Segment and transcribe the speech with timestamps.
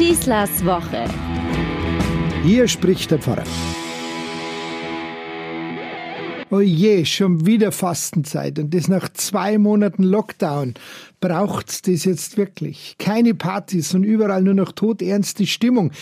[0.00, 1.04] Schießlers Woche.
[2.42, 3.44] Hier spricht der Pfarrer.
[6.48, 10.72] Oh je, schon wieder Fastenzeit und das nach zwei Monaten Lockdown.
[11.20, 12.96] Braucht's das jetzt wirklich?
[12.98, 15.92] Keine Partys und überall nur noch todernste Stimmung.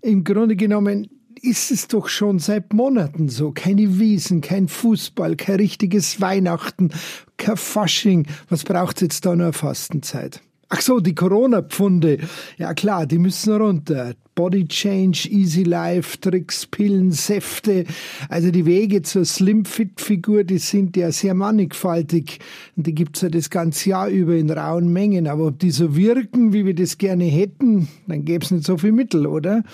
[0.00, 1.10] Im Grunde genommen
[1.42, 3.52] ist es doch schon seit Monaten so.
[3.52, 6.88] Keine Wiesen, kein Fußball, kein richtiges Weihnachten,
[7.36, 8.26] kein Fasching.
[8.48, 10.40] Was braucht's jetzt da nur Fastenzeit?
[10.74, 12.16] Ach so, die Corona-Pfunde.
[12.56, 14.14] Ja klar, die müssen runter.
[14.34, 17.84] Body Change, Easy Life, Tricks, Pillen, Säfte.
[18.30, 22.38] Also die Wege zur Slim-Fit-Figur, die sind ja sehr mannigfaltig.
[22.74, 25.28] Und die gibt's ja das ganze Jahr über in rauen Mengen.
[25.28, 28.92] Aber ob die so wirken, wie wir das gerne hätten, dann gäbe nicht so viel
[28.92, 29.64] Mittel, oder?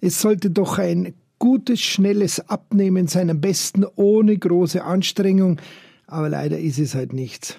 [0.00, 5.60] Es sollte doch ein gutes, schnelles Abnehmen sein, am besten ohne große Anstrengung.
[6.06, 7.58] Aber leider ist es halt nichts.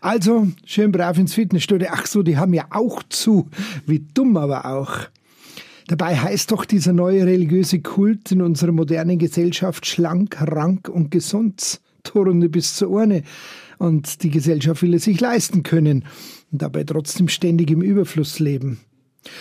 [0.00, 1.88] Also, schön brav ins Fitnessstudio.
[1.90, 3.48] Ach so, die haben ja auch zu.
[3.86, 5.00] Wie dumm aber auch.
[5.88, 11.80] Dabei heißt doch dieser neue religiöse Kult in unserer modernen Gesellschaft schlank, rank und gesund.
[12.04, 13.22] Turne bis zur Urne.
[13.78, 16.04] Und die Gesellschaft will es sich leisten können
[16.50, 18.80] und dabei trotzdem ständig im Überfluss leben.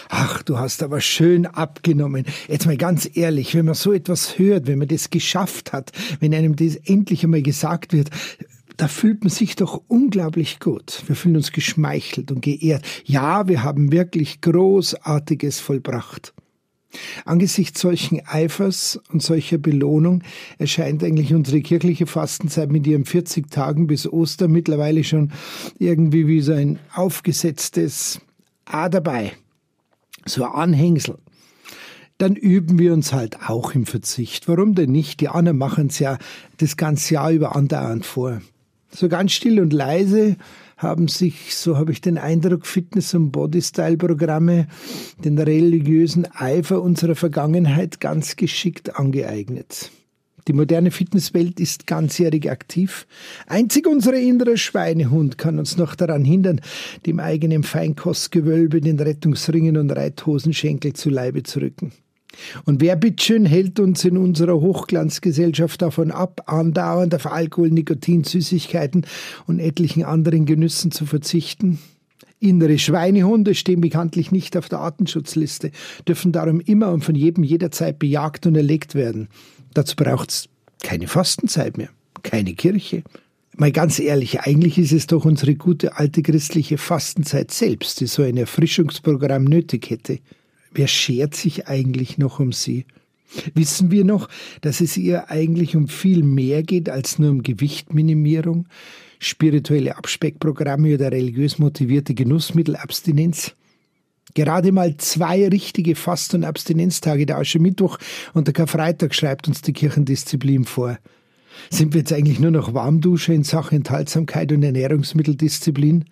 [0.10, 2.26] Ach, du hast aber schön abgenommen.
[2.48, 6.34] Jetzt mal ganz ehrlich, wenn man so etwas hört, wenn man das geschafft hat, wenn
[6.34, 8.10] einem das endlich einmal gesagt wird,
[8.82, 11.04] da fühlt man sich doch unglaublich gut.
[11.06, 12.84] Wir fühlen uns geschmeichelt und geehrt.
[13.06, 16.34] Ja, wir haben wirklich Großartiges vollbracht.
[17.24, 20.24] Angesichts solchen Eifers und solcher Belohnung
[20.58, 25.32] erscheint eigentlich unsere kirchliche Fastenzeit mit ihren 40 Tagen bis Ostern mittlerweile schon
[25.78, 28.20] irgendwie wie so ein aufgesetztes
[28.66, 29.34] A dabei.
[30.26, 31.20] So ein Anhängsel
[32.18, 34.48] dann üben wir uns halt auch im Verzicht.
[34.48, 35.22] Warum denn nicht?
[35.22, 36.20] Die anderen machen es ja
[36.58, 38.42] das ganze Jahr über andauernd vor.
[38.94, 40.36] So ganz still und leise
[40.78, 44.67] haben sich, so habe ich den Eindruck, Fitness- und Bodystyle-Programme
[45.23, 49.92] den religiösen Eifer unserer Vergangenheit ganz geschickt angeeignet.
[50.47, 53.06] Die moderne Fitnesswelt ist ganzjährig aktiv.
[53.46, 56.62] Einzig unser innerer Schweinehund kann uns noch daran hindern,
[57.06, 61.91] dem eigenen Feinkostgewölbe den Rettungsringen und Reithosenschenkel zu Leibe zu rücken.
[62.66, 69.06] Und wer bitteschön hält uns in unserer Hochglanzgesellschaft davon ab, andauernd auf Alkohol, Nikotin, Süßigkeiten
[69.47, 71.80] und etlichen anderen Genüssen zu verzichten?
[72.40, 75.72] Innere Schweinehunde stehen bekanntlich nicht auf der Artenschutzliste,
[76.07, 79.28] dürfen darum immer und von jedem jederzeit bejagt und erlegt werden.
[79.75, 80.50] Dazu braucht's
[80.81, 81.90] keine Fastenzeit mehr,
[82.24, 83.03] keine Kirche.
[83.57, 88.24] Mal ganz ehrlich, eigentlich ist es doch unsere gute alte christliche Fastenzeit selbst, die so
[88.24, 90.19] ein Erfrischungsprogramm nötig hätte.
[90.74, 92.86] Wer schert sich eigentlich noch um sie?
[93.54, 94.28] Wissen wir noch,
[94.62, 98.68] dass es ihr eigentlich um viel mehr geht als nur um Gewichtminimierung,
[99.20, 103.56] spirituelle Abspeckprogramme oder religiös motivierte Genussmittelabstinenz?
[104.34, 107.98] Gerade mal zwei richtige Fast- und Abstinenztage, der Aschermittwoch
[108.34, 110.98] und der Karfreitag, schreibt uns die Kirchendisziplin vor.
[111.70, 116.06] Sind wir jetzt eigentlich nur noch Warmdusche in Sachen Enthaltsamkeit und Ernährungsmitteldisziplin?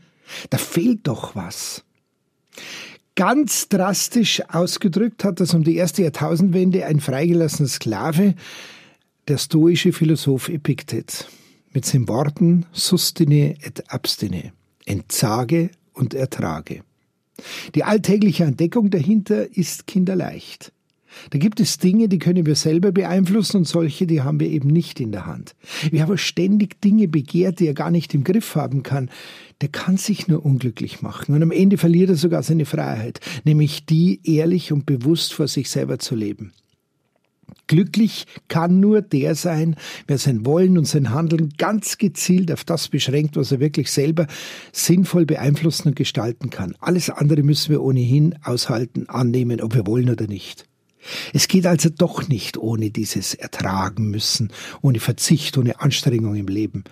[0.50, 1.84] Da fehlt doch was.
[3.16, 8.36] Ganz drastisch ausgedrückt hat das um die erste Jahrtausendwende ein freigelassener Sklave,
[9.28, 11.28] der stoische Philosoph Epiktet,
[11.74, 14.53] mit seinen Worten Sustine et abstine,
[14.86, 16.84] entsage und ertrage.
[17.75, 20.72] Die alltägliche Entdeckung dahinter ist kinderleicht.
[21.30, 24.70] Da gibt es Dinge, die können wir selber beeinflussen und solche, die haben wir eben
[24.70, 25.56] nicht in der Hand.
[25.92, 29.09] Wer aber ständig Dinge begehrt, die er gar nicht im Griff haben kann,
[29.62, 33.86] der kann sich nur unglücklich machen und am Ende verliert er sogar seine Freiheit, nämlich
[33.86, 36.53] die, ehrlich und bewusst vor sich selber zu leben.
[37.68, 39.75] Glücklich kann nur der sein,
[40.08, 44.28] wer sein Wollen und sein Handeln ganz gezielt auf das beschränkt, was er wirklich selber
[44.72, 46.75] sinnvoll beeinflussen und gestalten kann.
[46.80, 50.69] Alles andere müssen wir ohnehin aushalten, annehmen, ob wir wollen oder nicht.
[51.34, 54.52] Es geht also doch nicht ohne dieses Ertragen müssen,
[54.82, 56.84] ohne Verzicht, ohne Anstrengung im Leben.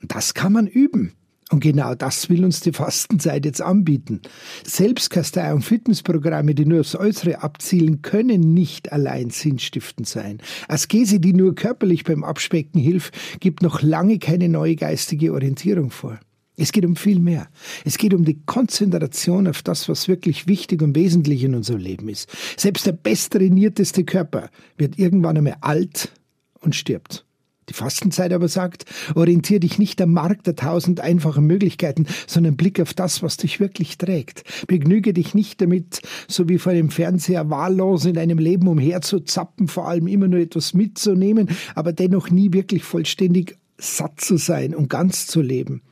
[0.00, 1.12] Und das kann man üben.
[1.50, 4.20] Und genau das will uns die Fastenzeit jetzt anbieten.
[4.66, 10.38] Selbstkasteiung, Fitnessprogramme, die nur aufs Äußere abzielen, können nicht allein sinnstiftend sein.
[10.68, 16.20] Askese, die nur körperlich beim Abspecken hilft, gibt noch lange keine neue geistige Orientierung vor.
[16.58, 17.48] Es geht um viel mehr.
[17.84, 22.08] Es geht um die Konzentration auf das, was wirklich wichtig und wesentlich in unserem Leben
[22.08, 22.28] ist.
[22.56, 26.12] Selbst der besttrainierteste Körper wird irgendwann einmal alt
[26.60, 27.24] und stirbt.
[27.68, 32.80] Die Fastenzeit aber sagt, orientier dich nicht am Markt der tausend einfachen Möglichkeiten, sondern blick
[32.80, 34.42] auf das, was dich wirklich trägt.
[34.66, 39.86] Begnüge dich nicht damit, so wie vor dem Fernseher wahllos in deinem Leben umherzuzappen, vor
[39.86, 45.26] allem immer nur etwas mitzunehmen, aber dennoch nie wirklich vollständig satt zu sein und ganz
[45.26, 45.82] zu leben.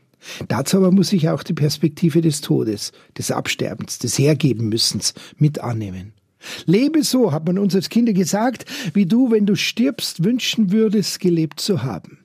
[0.48, 6.12] Dazu aber muss ich auch die Perspektive des Todes, des Absterbens, des Hergebenmüssens mit annehmen.
[6.66, 11.20] Lebe so, hat man uns als Kinder gesagt, wie du, wenn du stirbst, wünschen würdest,
[11.20, 12.18] gelebt zu haben.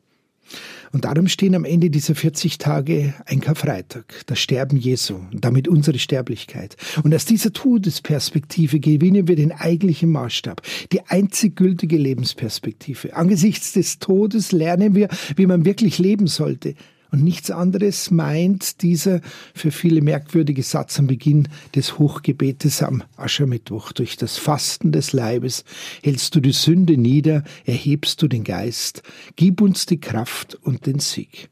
[0.94, 5.69] Und darum stehen am Ende dieser 40 Tage ein Karfreitag, das Sterben Jesu und damit
[5.69, 6.75] unsere Sterblichkeit.
[7.03, 10.62] Und aus dieser Todesperspektive gewinnen wir den eigentlichen Maßstab,
[10.92, 13.15] die einzig gültige Lebensperspektive.
[13.15, 15.07] Angesichts des Todes lernen wir,
[15.38, 16.75] wie man wirklich leben sollte.
[17.12, 19.19] Und nichts anderes meint dieser
[19.54, 23.92] für viele merkwürdige Satz am Beginn des Hochgebetes am Aschermittwoch.
[23.92, 25.66] Durch das Fasten des Leibes
[26.02, 29.04] hältst du die Sünde nieder, erhebst du den Geist,
[29.36, 31.50] gib uns die Kraft und den Sieg.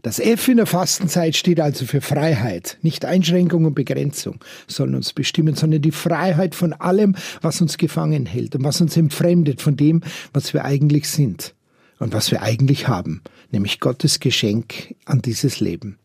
[0.00, 2.78] Das F in der Fastenzeit steht also für Freiheit.
[2.80, 8.24] Nicht Einschränkung und Begrenzung sollen uns bestimmen, sondern die Freiheit von allem, was uns gefangen
[8.24, 10.00] hält und was uns entfremdet von dem,
[10.32, 11.54] was wir eigentlich sind
[12.02, 13.22] und was wir eigentlich haben,
[13.52, 15.98] nämlich Gottes Geschenk an dieses Leben.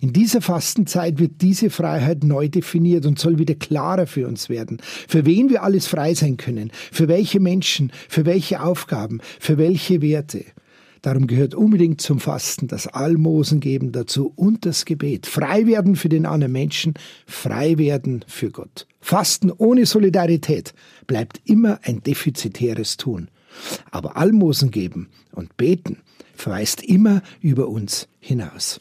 [0.00, 4.78] In dieser Fastenzeit wird diese Freiheit neu definiert und soll wieder klarer für uns werden,
[5.06, 10.02] für wen wir alles frei sein können, für welche Menschen, für welche Aufgaben, für welche
[10.02, 10.44] Werte.
[11.02, 15.26] Darum gehört unbedingt zum Fasten das Almosen geben dazu und das Gebet.
[15.26, 16.94] Frei werden für den anderen Menschen,
[17.26, 18.88] frei werden für Gott.
[19.00, 20.74] Fasten ohne Solidarität
[21.06, 23.28] bleibt immer ein defizitäres Tun.
[23.90, 25.98] Aber Almosen geben und beten
[26.34, 28.80] verweist immer über uns hinaus.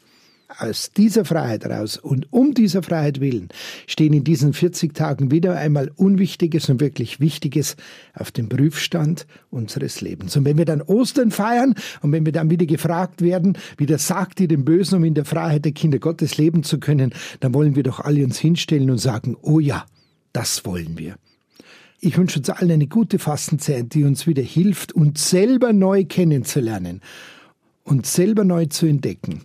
[0.58, 3.50] Aus dieser Freiheit heraus und um dieser Freiheit willen
[3.88, 7.76] stehen in diesen 40 Tagen wieder einmal Unwichtiges und wirklich Wichtiges
[8.14, 10.38] auf dem Prüfstand unseres Lebens.
[10.38, 14.08] Und wenn wir dann Ostern feiern und wenn wir dann wieder gefragt werden, wie das
[14.08, 17.54] sagt ihr dem Bösen, um in der Freiheit der Kinder Gottes leben zu können, dann
[17.54, 19.86] wollen wir doch alle uns hinstellen und sagen, oh ja,
[20.32, 21.16] das wollen wir.
[22.00, 27.02] Ich wünsche uns allen eine gute Fastenzeit, die uns wieder hilft, uns selber neu kennenzulernen,
[27.84, 29.42] uns selber neu zu entdecken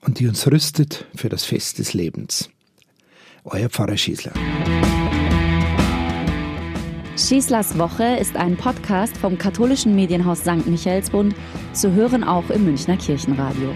[0.00, 2.50] und die uns rüstet für das Fest des Lebens.
[3.44, 4.32] Euer Pfarrer Schießler.
[7.16, 10.66] Schießlers Woche ist ein Podcast vom katholischen Medienhaus St.
[10.66, 11.34] Michaelsbund,
[11.72, 13.74] zu hören auch im Münchner Kirchenradio.